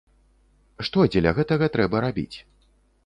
Што 0.87 1.05
дзеля 1.11 1.35
гэтага 1.41 1.65
трэба 1.77 2.03
рабіць? 2.07 2.37